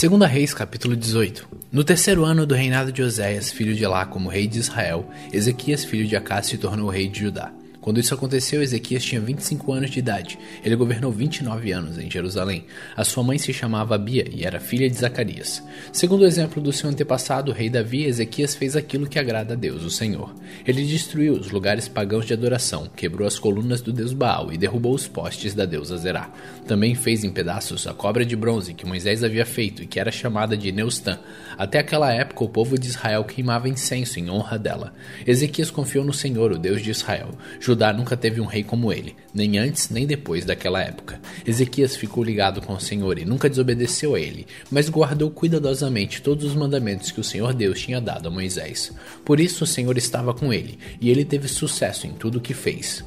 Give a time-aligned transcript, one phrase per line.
[0.00, 1.48] Segunda Reis, capítulo 18.
[1.72, 5.84] No terceiro ano do reinado de Oséias, filho de Elá, como rei de Israel, Ezequias,
[5.84, 7.50] filho de Acás, se tornou rei de Judá.
[7.80, 10.38] Quando isso aconteceu, Ezequias tinha 25 anos de idade.
[10.64, 12.64] Ele governou 29 anos em Jerusalém.
[12.96, 15.62] A sua mãe se chamava Abia e era filha de Zacarias.
[15.92, 19.56] Segundo o exemplo do seu antepassado, o rei Davi, Ezequias fez aquilo que agrada a
[19.56, 20.34] Deus, o Senhor.
[20.66, 24.94] Ele destruiu os lugares pagãos de adoração, quebrou as colunas do deus Baal e derrubou
[24.94, 26.30] os postes da deusa Zerá.
[26.66, 30.10] Também fez em pedaços a cobra de bronze que Moisés havia feito e que era
[30.10, 31.18] chamada de Neustã.
[31.56, 34.92] Até aquela época, o povo de Israel queimava incenso em honra dela.
[35.26, 37.30] Ezequias confiou no Senhor, o Deus de Israel.
[37.78, 41.20] Judá nunca teve um rei como ele, nem antes nem depois daquela época.
[41.46, 46.44] Ezequias ficou ligado com o Senhor e nunca desobedeceu a ele, mas guardou cuidadosamente todos
[46.44, 48.92] os mandamentos que o Senhor Deus tinha dado a Moisés.
[49.24, 52.52] Por isso o Senhor estava com ele, e ele teve sucesso em tudo o que
[52.52, 53.04] fez.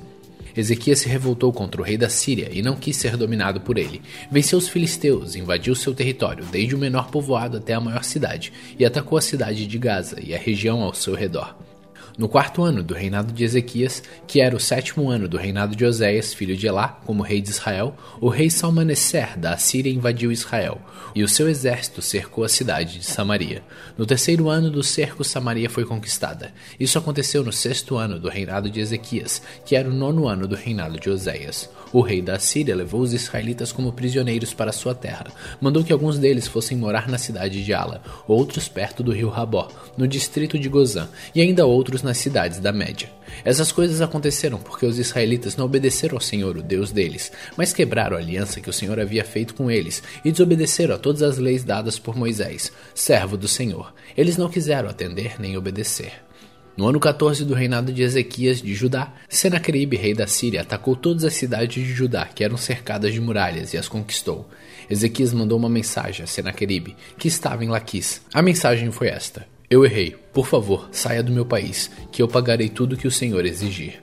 [0.56, 4.02] Ezequias se revoltou contra o rei da Síria e não quis ser dominado por ele.
[4.32, 8.86] Venceu os filisteus, invadiu seu território, desde o menor povoado até a maior cidade, e
[8.86, 11.58] atacou a cidade de Gaza e a região ao seu redor.
[12.22, 15.84] No quarto ano do reinado de Ezequias, que era o sétimo ano do reinado de
[15.84, 20.80] Oséias, filho de Elá, como rei de Israel, o rei Salmaneser da Assíria invadiu Israel,
[21.16, 23.64] e o seu exército cercou a cidade de Samaria.
[23.98, 26.54] No terceiro ano do cerco, Samaria foi conquistada.
[26.80, 30.56] Isso aconteceu no sexto ano do reinado de Ezequias, que era o nono ano do
[30.56, 31.72] reinado de Oséias.
[31.94, 35.28] O rei da Síria levou os israelitas como prisioneiros para sua terra.
[35.60, 39.68] Mandou que alguns deles fossem morar na cidade de Ala, outros perto do rio Rabó,
[39.98, 43.10] no distrito de Gozã, e ainda outros nas cidades da Média.
[43.44, 48.16] Essas coisas aconteceram porque os israelitas não obedeceram ao Senhor, o Deus deles, mas quebraram
[48.16, 51.64] a aliança que o Senhor havia feito com eles e desobedeceram a todas as leis
[51.64, 53.94] dadas por Moisés, servo do Senhor.
[54.16, 56.14] Eles não quiseram atender nem obedecer.
[56.76, 61.26] No ano 14 do reinado de Ezequias de Judá, Senaqueribe, rei da Síria, atacou todas
[61.26, 64.50] as cidades de Judá que eram cercadas de muralhas e as conquistou.
[64.90, 68.22] Ezequias mandou uma mensagem a Senaqueribe, que estava em Laquis.
[68.34, 70.16] A mensagem foi esta: Eu errei.
[70.34, 74.02] Por favor, saia do meu país, que eu pagarei tudo que o Senhor exigir.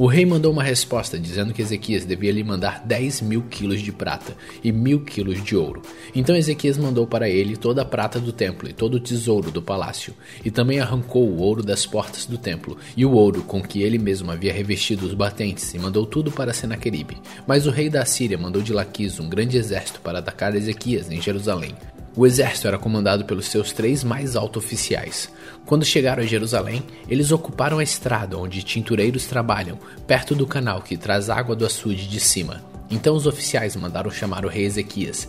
[0.00, 3.92] O rei mandou uma resposta dizendo que Ezequias devia lhe mandar 10 mil quilos de
[3.92, 4.34] prata
[4.64, 5.82] e mil quilos de ouro.
[6.14, 9.60] Então Ezequias mandou para ele toda a prata do templo e todo o tesouro do
[9.60, 13.82] palácio, e também arrancou o ouro das portas do templo e o ouro com que
[13.82, 17.18] ele mesmo havia revestido os batentes, e mandou tudo para Senaqueribe.
[17.46, 21.20] Mas o rei da Síria mandou de Laquis um grande exército para atacar Ezequias em
[21.20, 21.74] Jerusalém.
[22.16, 25.30] O exército era comandado pelos seus três mais altos oficiais.
[25.64, 30.96] Quando chegaram a Jerusalém, eles ocuparam a estrada onde tintureiros trabalham, perto do canal que
[30.96, 32.62] traz água do açude de cima.
[32.90, 35.28] Então os oficiais mandaram chamar o rei Ezequias,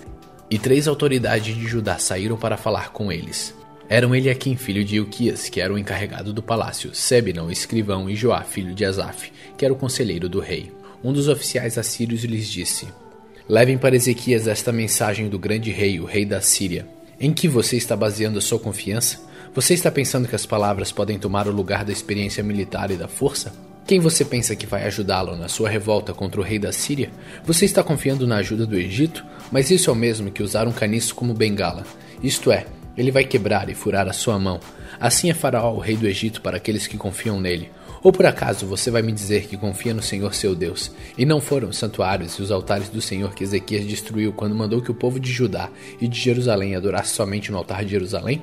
[0.49, 3.53] e três autoridades de Judá saíram para falar com eles.
[3.87, 8.15] Eram Eliakim, filho de Ilquias, que era o encarregado do palácio, Sebna, o escrivão, e
[8.15, 10.71] Joá, filho de Asaf, que era o conselheiro do rei.
[11.03, 12.87] Um dos oficiais assírios lhes disse:
[13.51, 16.87] Levem para Ezequias esta mensagem do grande rei, o rei da Síria.
[17.19, 19.19] Em que você está baseando a sua confiança?
[19.53, 23.09] Você está pensando que as palavras podem tomar o lugar da experiência militar e da
[23.09, 23.53] força?
[23.85, 27.11] Quem você pensa que vai ajudá-lo na sua revolta contra o rei da Síria?
[27.43, 29.21] Você está confiando na ajuda do Egito?
[29.51, 31.83] Mas isso é o mesmo que usar um caniço como bengala.
[32.23, 34.61] Isto é, ele vai quebrar e furar a sua mão.
[34.97, 37.69] Assim é Faraó, o rei do Egito, para aqueles que confiam nele.
[38.03, 41.39] Ou por acaso você vai me dizer que confia no Senhor seu Deus, e não
[41.39, 44.95] foram os santuários e os altares do Senhor que Ezequias destruiu quando mandou que o
[44.95, 45.69] povo de Judá
[45.99, 48.41] e de Jerusalém adorasse somente no altar de Jerusalém?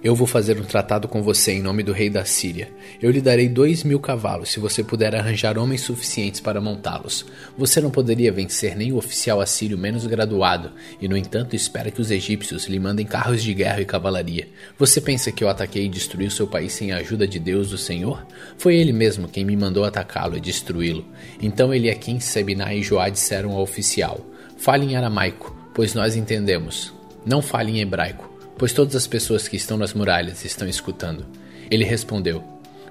[0.00, 2.70] Eu vou fazer um tratado com você em nome do rei da Síria.
[3.02, 7.26] Eu lhe darei dois mil cavalos se você puder arranjar homens suficientes para montá-los.
[7.56, 10.70] Você não poderia vencer nem o oficial assírio menos graduado,
[11.00, 14.46] e no entanto espera que os egípcios lhe mandem carros de guerra e cavalaria.
[14.78, 17.72] Você pensa que eu ataquei e destruí o seu país sem a ajuda de Deus,
[17.72, 18.24] o Senhor?
[18.56, 21.04] Foi ele mesmo quem me mandou atacá-lo e destruí-lo.
[21.42, 24.24] Então Eliakim, Sebiná e Joá disseram ao oficial:
[24.58, 26.94] Fale em aramaico, pois nós entendemos.
[27.26, 28.27] Não fale em hebraico
[28.58, 31.24] pois todas as pessoas que estão nas muralhas estão escutando.
[31.70, 32.42] Ele respondeu: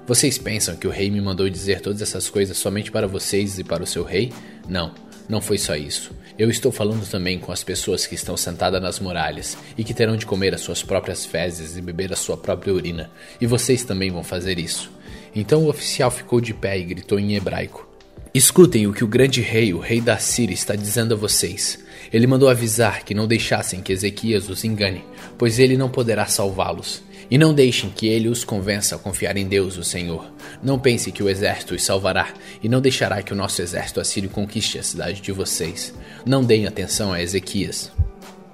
[0.06, 3.64] Vocês pensam que o rei me mandou dizer todas essas coisas somente para vocês e
[3.64, 4.32] para o seu rei?
[4.68, 4.94] Não,
[5.28, 6.10] não foi só isso.
[6.38, 10.16] Eu estou falando também com as pessoas que estão sentadas nas muralhas e que terão
[10.16, 13.10] de comer as suas próprias fezes e beber a sua própria urina,
[13.40, 14.90] e vocês também vão fazer isso.
[15.34, 17.88] Então o oficial ficou de pé e gritou em hebraico:
[18.32, 21.78] Escutem o que o grande rei, o rei da Síria, está dizendo a vocês.
[22.12, 25.04] Ele mandou avisar que não deixassem que Ezequias os engane,
[25.36, 27.02] pois ele não poderá salvá-los.
[27.30, 30.24] E não deixem que ele os convença a confiar em Deus, o Senhor.
[30.62, 32.32] Não pense que o exército os salvará,
[32.62, 35.94] e não deixará que o nosso exército assírio conquiste a cidade de vocês.
[36.24, 37.92] Não deem atenção a Ezequias.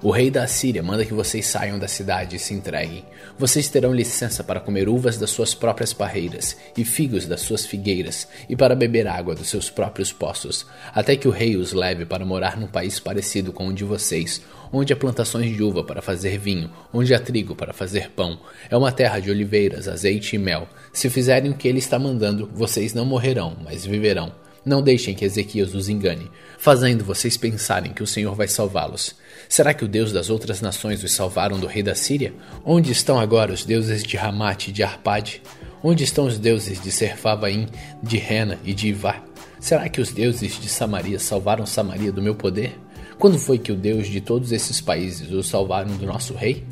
[0.04, 3.06] O rei da Assíria manda que vocês saiam da cidade e se entreguem.
[3.38, 8.28] Vocês terão licença para comer uvas das suas próprias parreiras e figos das suas figueiras
[8.46, 12.22] e para beber água dos seus próprios poços, até que o rei os leve para
[12.22, 16.36] morar num país parecido com o de vocês, onde há plantações de uva para fazer
[16.36, 18.38] vinho, onde há trigo para fazer pão.
[18.68, 20.68] É uma terra de oliveiras, azeite e mel.
[20.92, 24.43] Se fizerem o que ele está mandando, vocês não morrerão, mas viverão.
[24.64, 29.14] Não deixem que Ezequias os engane, fazendo vocês pensarem que o Senhor vai salvá-los.
[29.46, 32.32] Será que o Deus das outras nações os salvaram do rei da Síria?
[32.64, 35.42] Onde estão agora os deuses de Ramate e de Arpade?
[35.82, 37.68] Onde estão os deuses de Serfavaim,
[38.02, 39.22] de Rena e de Ivá?
[39.60, 42.78] Será que os deuses de Samaria salvaram Samaria do meu poder?
[43.18, 46.64] Quando foi que o Deus de todos esses países os salvaram do nosso rei?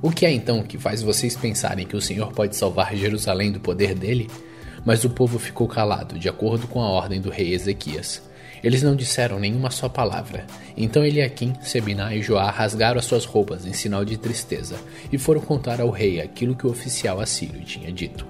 [0.00, 3.60] O que é então que faz vocês pensarem que o Senhor pode salvar Jerusalém do
[3.60, 4.30] poder dele?
[4.84, 8.22] Mas o povo ficou calado, de acordo com a ordem do rei Ezequias.
[8.62, 10.46] Eles não disseram nenhuma só palavra.
[10.76, 14.76] Então Eliakim, Sebiná e Joá rasgaram as suas roupas em sinal de tristeza
[15.10, 18.26] e foram contar ao rei aquilo que o oficial assírio tinha dito.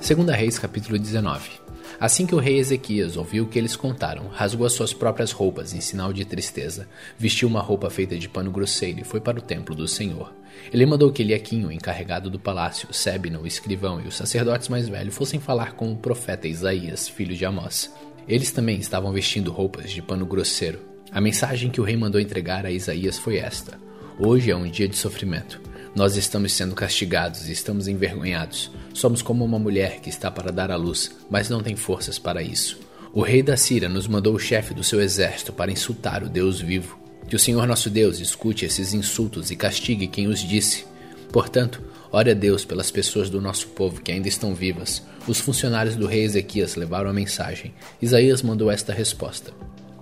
[0.00, 1.67] Segunda Reis, capítulo 19.
[2.00, 5.74] Assim que o rei Ezequias ouviu o que eles contaram, rasgou as suas próprias roupas
[5.74, 9.42] em sinal de tristeza, vestiu uma roupa feita de pano grosseiro e foi para o
[9.42, 10.32] templo do Senhor.
[10.72, 15.16] Ele mandou que Eliaquim, encarregado do palácio, Sebna, o escrivão e os sacerdotes mais velhos
[15.16, 17.92] fossem falar com o profeta Isaías, filho de Amós.
[18.28, 20.78] Eles também estavam vestindo roupas de pano grosseiro.
[21.10, 23.76] A mensagem que o rei mandou entregar a Isaías foi esta:
[24.20, 25.60] Hoje é um dia de sofrimento.
[25.98, 28.70] Nós estamos sendo castigados e estamos envergonhados.
[28.94, 32.40] Somos como uma mulher que está para dar à luz, mas não tem forças para
[32.40, 32.78] isso.
[33.12, 36.60] O rei da Síria nos mandou o chefe do seu exército para insultar o Deus
[36.60, 36.96] vivo.
[37.28, 40.86] Que o Senhor nosso Deus escute esses insultos e castigue quem os disse.
[41.32, 45.02] Portanto, ore a Deus pelas pessoas do nosso povo que ainda estão vivas.
[45.26, 47.74] Os funcionários do rei Ezequias levaram a mensagem.
[48.00, 49.52] Isaías mandou esta resposta: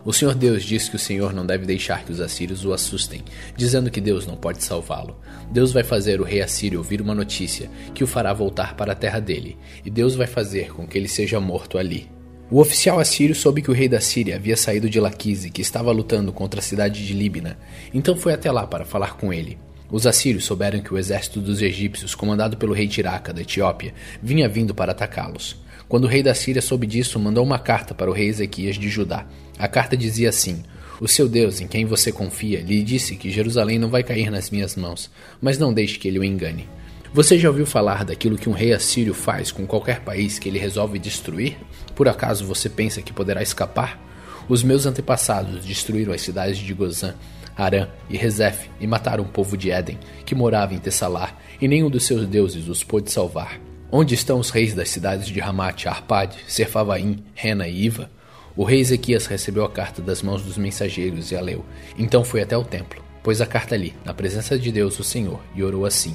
[0.07, 3.25] o Senhor Deus diz que o Senhor não deve deixar que os assírios o assustem,
[3.57, 5.17] dizendo que Deus não pode salvá-lo.
[5.51, 8.95] Deus vai fazer o rei assírio ouvir uma notícia que o fará voltar para a
[8.95, 12.09] terra dele, e Deus vai fazer com que ele seja morto ali.
[12.49, 15.91] O oficial assírio soube que o rei da Síria havia saído de Laquise, que estava
[15.91, 17.59] lutando contra a cidade de Líbina,
[17.93, 19.59] então foi até lá para falar com ele.
[19.91, 23.93] Os assírios souberam que o exército dos egípcios, comandado pelo rei Tiraca da Etiópia,
[24.23, 25.57] vinha vindo para atacá-los.
[25.89, 28.89] Quando o rei da Síria soube disso, mandou uma carta para o rei Ezequias de
[28.89, 29.25] Judá.
[29.57, 30.65] A carta dizia assim:
[31.01, 34.51] O seu Deus, em quem você confia, lhe disse que Jerusalém não vai cair nas
[34.51, 35.11] minhas mãos,
[35.41, 36.69] mas não deixe que ele o engane.
[37.15, 40.59] Você já ouviu falar daquilo que um rei assírio faz com qualquer país que ele
[40.59, 41.57] resolve destruir?
[41.95, 44.05] Por acaso você pensa que poderá escapar?
[44.49, 47.15] Os meus antepassados destruíram as cidades de Gozã,
[47.57, 51.89] Arã e Rezef e mataram o povo de Éden, que morava em Tessalá, e nenhum
[51.89, 53.66] dos seus deuses os pôde salvar.
[53.91, 58.11] Onde estão os reis das cidades de Ramate, Arpade, Serfavaim, Rena e Iva?
[58.57, 61.65] O rei Ezequias recebeu a carta das mãos dos mensageiros e a leu.
[61.97, 65.41] Então foi até o templo, pôs a carta ali, na presença de Deus, o Senhor,
[65.55, 66.15] e orou assim: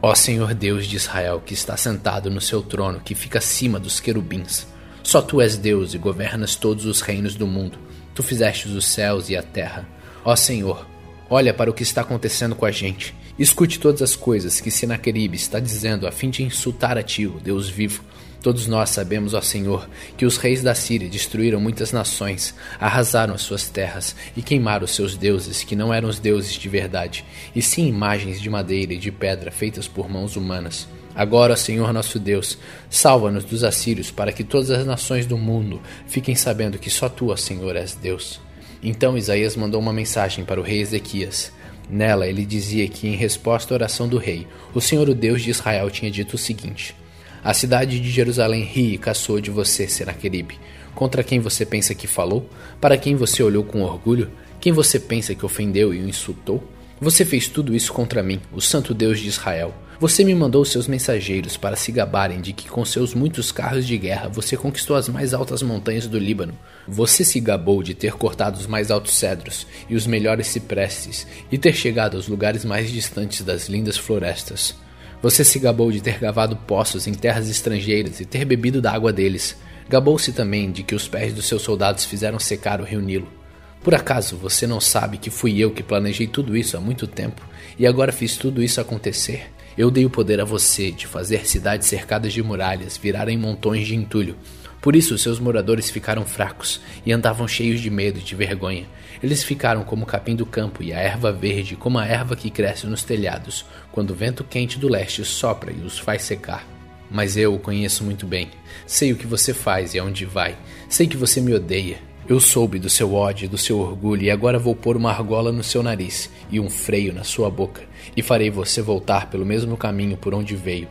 [0.00, 4.00] Ó Senhor Deus de Israel, que está sentado no seu trono, que fica acima dos
[4.00, 4.66] querubins.
[5.02, 7.78] Só tu és Deus e governas todos os reinos do mundo.
[8.14, 9.86] Tu fizeste os céus e a terra.
[10.24, 10.86] Ó Senhor,
[11.28, 13.14] olha para o que está acontecendo com a gente.
[13.40, 17.40] Escute todas as coisas que Senaqueribe está dizendo a fim de insultar a ti, o
[17.40, 18.04] Deus vivo.
[18.42, 23.40] Todos nós sabemos, ó Senhor, que os reis da Síria destruíram muitas nações, arrasaram as
[23.40, 27.24] suas terras e queimaram os seus deuses, que não eram os deuses de verdade,
[27.56, 30.86] e sim imagens de madeira e de pedra feitas por mãos humanas.
[31.14, 32.58] Agora, Senhor nosso Deus,
[32.90, 37.30] salva-nos dos assírios, para que todas as nações do mundo fiquem sabendo que só tu,
[37.30, 38.38] ó Senhor, és Deus.
[38.82, 41.58] Então Isaías mandou uma mensagem para o rei Ezequias.
[41.90, 45.50] Nela ele dizia que, em resposta à oração do rei, o Senhor, o Deus de
[45.50, 46.94] Israel, tinha dito o seguinte:
[47.42, 50.58] A cidade de Jerusalém ri e caçou de você, Senaqueribe.
[50.94, 52.48] Contra quem você pensa que falou?
[52.80, 54.30] Para quem você olhou com orgulho?
[54.60, 56.62] Quem você pensa que ofendeu e o insultou?
[57.00, 59.74] Você fez tudo isso contra mim, o Santo Deus de Israel.
[59.98, 63.96] Você me mandou seus mensageiros para se gabarem de que com seus muitos carros de
[63.96, 66.52] guerra você conquistou as mais altas montanhas do Líbano.
[66.86, 71.56] Você se gabou de ter cortado os mais altos cedros e os melhores ciprestes e
[71.56, 74.74] ter chegado aos lugares mais distantes das lindas florestas.
[75.22, 79.10] Você se gabou de ter cavado poços em terras estrangeiras e ter bebido da água
[79.10, 79.56] deles.
[79.88, 83.39] Gabou-se também de que os pés dos seus soldados fizeram secar o rio Nilo.
[83.82, 87.42] Por acaso você não sabe que fui eu que planejei tudo isso há muito tempo
[87.78, 89.50] e agora fiz tudo isso acontecer?
[89.76, 93.96] Eu dei o poder a você de fazer cidades cercadas de muralhas virarem montões de
[93.96, 94.36] entulho.
[94.82, 98.86] Por isso seus moradores ficaram fracos e andavam cheios de medo e de vergonha.
[99.22, 102.50] Eles ficaram como o capim do campo e a erva verde, como a erva que
[102.50, 106.66] cresce nos telhados, quando o vento quente do leste sopra e os faz secar.
[107.10, 108.50] Mas eu o conheço muito bem.
[108.86, 110.56] Sei o que você faz e aonde vai.
[110.88, 112.09] Sei que você me odeia.
[112.30, 115.64] Eu soube do seu ódio do seu orgulho, e agora vou pôr uma argola no
[115.64, 117.82] seu nariz e um freio na sua boca,
[118.16, 120.86] e farei você voltar pelo mesmo caminho por onde veio.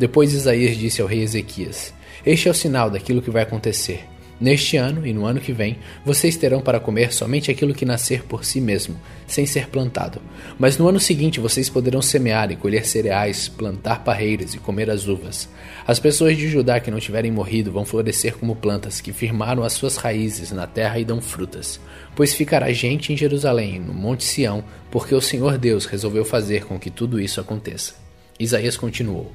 [0.00, 1.94] Depois Isaías disse ao rei Ezequias:
[2.26, 4.04] Este é o sinal daquilo que vai acontecer.
[4.40, 8.24] Neste ano e no ano que vem, vocês terão para comer somente aquilo que nascer
[8.24, 10.22] por si mesmo, sem ser plantado.
[10.58, 15.06] Mas no ano seguinte vocês poderão semear e colher cereais, plantar parreiras e comer as
[15.06, 15.46] uvas.
[15.86, 19.74] As pessoas de Judá que não tiverem morrido vão florescer como plantas que firmaram as
[19.74, 21.78] suas raízes na terra e dão frutas.
[22.16, 26.78] Pois ficará gente em Jerusalém, no Monte Sião, porque o Senhor Deus resolveu fazer com
[26.78, 27.94] que tudo isso aconteça.
[28.38, 29.30] Isaías continuou.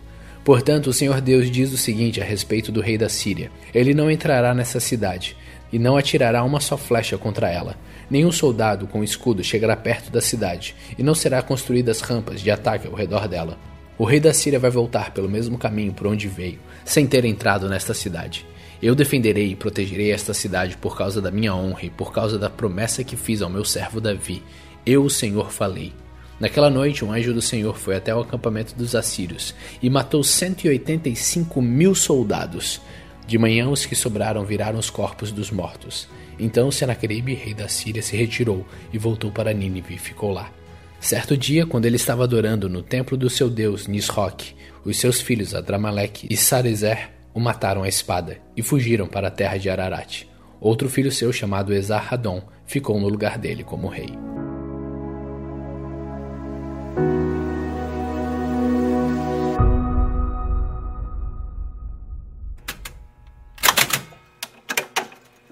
[0.46, 4.12] Portanto, o Senhor Deus diz o seguinte a respeito do rei da Síria: Ele não
[4.12, 5.36] entrará nessa cidade,
[5.74, 7.76] e não atirará uma só flecha contra ela.
[8.12, 12.88] Nenhum soldado com escudo chegará perto da cidade, e não será construídas rampas de ataque
[12.88, 13.58] ao redor dela.
[13.98, 17.68] O rei da Síria vai voltar pelo mesmo caminho por onde veio, sem ter entrado
[17.68, 18.46] nesta cidade.
[18.80, 22.52] Eu defenderei e protegerei esta cidade por causa da minha honra e por causa da
[22.52, 24.44] promessa que fiz ao meu servo Davi.
[24.86, 25.92] Eu, o Senhor, falei.
[26.40, 31.62] Naquela noite, um anjo do Senhor foi até o acampamento dos assírios e matou 185
[31.62, 32.82] mil soldados.
[33.26, 36.08] De manhã, os que sobraram viraram os corpos dos mortos.
[36.38, 40.52] Então Senaqueribe, rei da Síria, se retirou e voltou para Nínive e ficou lá.
[41.00, 45.56] Certo dia, quando ele estava adorando no templo do seu deus Nisroch, os seus filhos
[45.56, 50.24] Adramaleque e Sarezer o mataram à espada e fugiram para a terra de Ararat.
[50.60, 54.10] Outro filho seu, chamado Esarhadon, ficou no lugar dele como rei.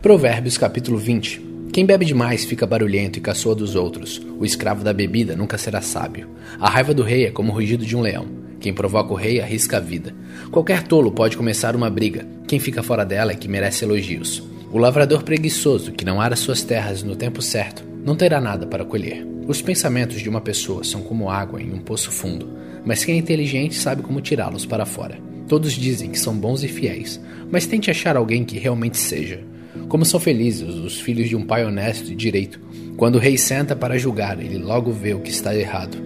[0.03, 4.21] Provérbios capítulo 20 Quem bebe demais fica barulhento e caçoa dos outros.
[4.37, 6.27] O escravo da bebida nunca será sábio.
[6.59, 8.27] A raiva do rei é como o rugido de um leão.
[8.59, 10.13] Quem provoca o rei arrisca a vida.
[10.51, 12.27] Qualquer tolo pode começar uma briga.
[12.45, 14.43] Quem fica fora dela é que merece elogios.
[14.73, 18.83] O lavrador preguiçoso, que não ara suas terras no tempo certo, não terá nada para
[18.83, 19.25] colher.
[19.47, 22.49] Os pensamentos de uma pessoa são como água em um poço fundo,
[22.83, 25.17] mas quem é inteligente sabe como tirá-los para fora.
[25.47, 29.52] Todos dizem que são bons e fiéis, mas tente achar alguém que realmente seja.
[29.87, 32.59] Como são felizes os filhos de um pai honesto e direito.
[32.97, 35.97] Quando o rei senta para julgar, ele logo vê o que está errado.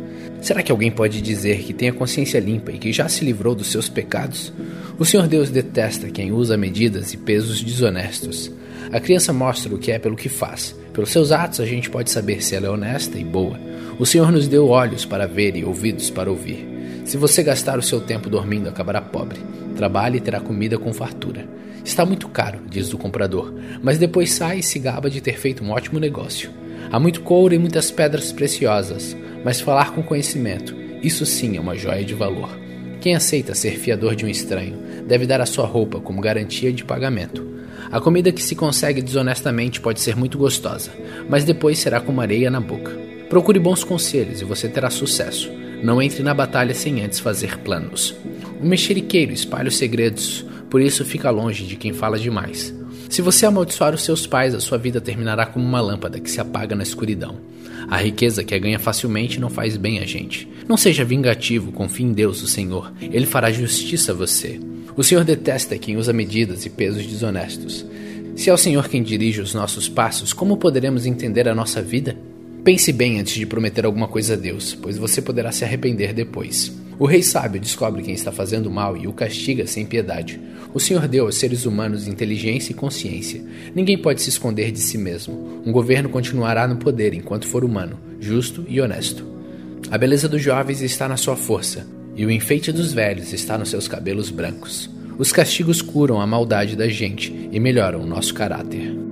[0.41, 3.55] Será que alguém pode dizer que tem a consciência limpa e que já se livrou
[3.55, 4.53] dos seus pecados?
[4.97, 8.51] O Senhor Deus detesta quem usa medidas e pesos desonestos.
[8.91, 10.75] A criança mostra o que é pelo que faz.
[10.93, 13.59] Pelos seus atos a gente pode saber se ela é honesta e boa.
[13.99, 16.76] O Senhor nos deu olhos para ver e ouvidos para ouvir.
[17.07, 19.39] Se você gastar o seu tempo dormindo, acabará pobre.
[19.77, 21.47] Trabalhe e terá comida com fartura.
[21.81, 25.63] Está muito caro, diz o comprador, mas depois sai e se gaba de ter feito
[25.63, 26.49] um ótimo negócio.
[26.91, 31.77] Há muito couro e muitas pedras preciosas, mas falar com conhecimento, isso sim é uma
[31.77, 32.49] joia de valor.
[32.99, 36.83] Quem aceita ser fiador de um estranho deve dar a sua roupa como garantia de
[36.83, 37.47] pagamento.
[37.89, 40.91] A comida que se consegue desonestamente pode ser muito gostosa,
[41.29, 42.91] mas depois será como areia na boca.
[43.29, 45.56] Procure bons conselhos e você terá sucesso.
[45.83, 48.15] Não entre na batalha sem antes fazer planos.
[48.61, 52.73] O mexeriqueiro espalha os segredos, por isso fica longe de quem fala demais.
[53.09, 56.41] Se você amaldiçoar os seus pais, a sua vida terminará como uma lâmpada que se
[56.41, 57.37] apaga na escuridão.
[57.89, 60.47] A riqueza que é ganha facilmente não faz bem a gente.
[60.67, 62.91] Não seja vingativo, confie em Deus, o Senhor.
[62.99, 64.59] Ele fará justiça a você.
[64.95, 67.85] O Senhor detesta quem usa medidas e pesos desonestos.
[68.35, 72.17] Se é o Senhor quem dirige os nossos passos, como poderemos entender a nossa vida?
[72.67, 76.69] Pense bem antes de prometer alguma coisa a Deus, pois você poderá se arrepender depois.
[76.99, 80.37] O rei sábio descobre quem está fazendo mal e o castiga sem piedade.
[80.73, 83.41] O Senhor deu aos seres humanos inteligência e consciência.
[83.73, 85.61] Ninguém pode se esconder de si mesmo.
[85.65, 89.25] Um governo continuará no poder enquanto for humano, justo e honesto.
[89.89, 93.69] A beleza dos jovens está na sua força, e o enfeite dos velhos está nos
[93.69, 94.89] seus cabelos brancos.
[95.17, 99.06] Os castigos curam a maldade da gente e melhoram o nosso caráter.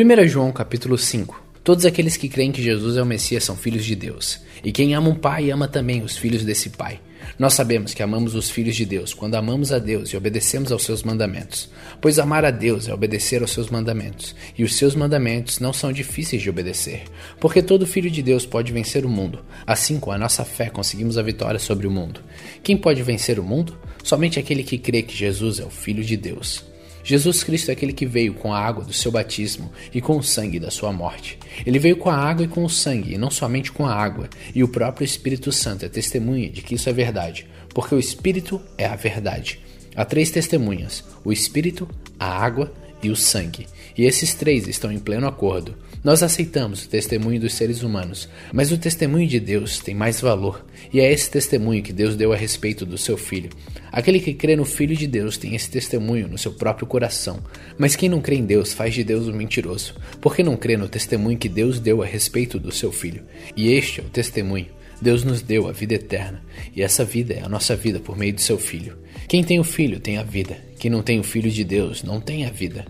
[0.00, 3.84] Primeira João capítulo 5 Todos aqueles que creem que Jesus é o Messias são filhos
[3.84, 4.40] de Deus.
[4.64, 6.98] E quem ama um pai ama também os filhos desse pai.
[7.38, 10.84] Nós sabemos que amamos os filhos de Deus quando amamos a Deus e obedecemos aos
[10.84, 11.68] seus mandamentos.
[12.00, 15.92] Pois amar a Deus é obedecer aos seus mandamentos, e os seus mandamentos não são
[15.92, 17.02] difíceis de obedecer,
[17.38, 19.44] porque todo filho de Deus pode vencer o mundo.
[19.66, 22.22] Assim, com a nossa fé, conseguimos a vitória sobre o mundo.
[22.62, 23.78] Quem pode vencer o mundo?
[24.02, 26.69] Somente aquele que crê que Jesus é o Filho de Deus.
[27.02, 30.22] Jesus Cristo é aquele que veio com a água do seu batismo e com o
[30.22, 31.38] sangue da sua morte.
[31.64, 34.28] Ele veio com a água e com o sangue, e não somente com a água,
[34.54, 38.60] e o próprio Espírito Santo é testemunha de que isso é verdade, porque o Espírito
[38.76, 39.60] é a verdade.
[39.94, 41.88] Há três testemunhas: o Espírito,
[42.18, 43.66] a água e o sangue.
[43.96, 45.74] E esses três estão em pleno acordo.
[46.02, 50.64] Nós aceitamos o testemunho dos seres humanos, mas o testemunho de Deus tem mais valor,
[50.90, 53.50] e é esse testemunho que Deus deu a respeito do seu Filho.
[53.92, 57.40] Aquele que crê no Filho de Deus tem esse testemunho no seu próprio coração,
[57.76, 60.88] mas quem não crê em Deus faz de Deus um mentiroso, porque não crê no
[60.88, 63.22] testemunho que Deus deu a respeito do seu Filho.
[63.54, 64.79] E este é o testemunho.
[65.00, 66.42] Deus nos deu a vida eterna,
[66.74, 68.98] e essa vida é a nossa vida por meio do seu Filho.
[69.26, 72.20] Quem tem o Filho tem a vida, quem não tem o Filho de Deus não
[72.20, 72.84] tem a vida.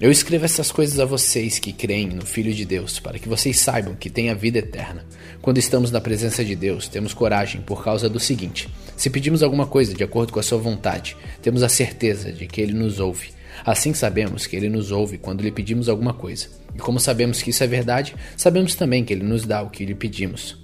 [0.00, 3.58] Eu escrevo essas coisas a vocês que creem no Filho de Deus, para que vocês
[3.58, 5.04] saibam que têm a vida eterna.
[5.42, 9.66] Quando estamos na presença de Deus, temos coragem por causa do seguinte: se pedimos alguma
[9.66, 13.28] coisa de acordo com a Sua vontade, temos a certeza de que Ele nos ouve.
[13.62, 16.48] Assim sabemos que Ele nos ouve quando lhe pedimos alguma coisa.
[16.74, 19.84] E como sabemos que isso é verdade, sabemos também que Ele nos dá o que
[19.84, 20.59] lhe pedimos.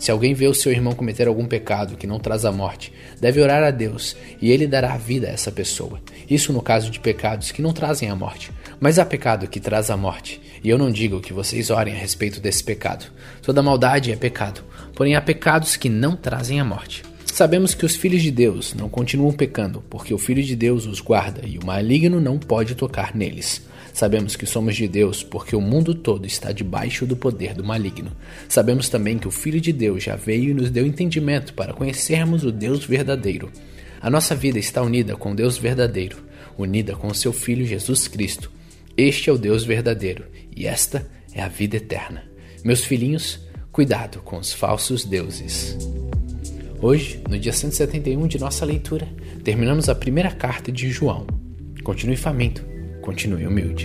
[0.00, 2.90] Se alguém vê o seu irmão cometer algum pecado que não traz a morte,
[3.20, 6.00] deve orar a Deus e ele dará vida a essa pessoa.
[6.28, 8.50] Isso no caso de pecados que não trazem a morte.
[8.80, 11.98] Mas há pecado que traz a morte, e eu não digo que vocês orem a
[11.98, 13.12] respeito desse pecado.
[13.42, 14.62] Toda maldade é pecado,
[14.94, 17.02] porém há pecados que não trazem a morte.
[17.26, 21.00] Sabemos que os filhos de Deus não continuam pecando, porque o Filho de Deus os
[21.00, 23.62] guarda e o maligno não pode tocar neles.
[23.92, 28.12] Sabemos que somos de Deus porque o mundo todo está debaixo do poder do maligno.
[28.48, 32.44] Sabemos também que o Filho de Deus já veio e nos deu entendimento para conhecermos
[32.44, 33.50] o Deus verdadeiro.
[34.00, 36.18] A nossa vida está unida com Deus verdadeiro,
[36.56, 38.50] unida com o seu Filho Jesus Cristo.
[38.96, 42.24] Este é o Deus verdadeiro e esta é a vida eterna.
[42.64, 43.40] Meus filhinhos,
[43.72, 45.76] cuidado com os falsos deuses.
[46.80, 49.06] Hoje, no dia 171 de nossa leitura,
[49.44, 51.26] terminamos a primeira carta de João.
[51.82, 52.64] Continue faminto,
[53.10, 53.84] continue humilde.